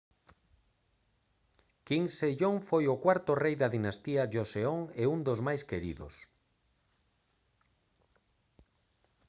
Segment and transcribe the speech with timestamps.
[1.87, 6.13] king sejong foi o cuarto rei da dinastía joseon e un dos máis queridos